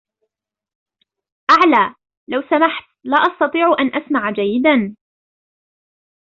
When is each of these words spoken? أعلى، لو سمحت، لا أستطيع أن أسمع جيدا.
أعلى، 1.51 1.95
لو 2.33 2.41
سمحت، 2.41 2.89
لا 3.03 3.17
أستطيع 3.17 3.75
أن 3.79 4.01
أسمع 4.01 4.31
جيدا. 4.31 4.95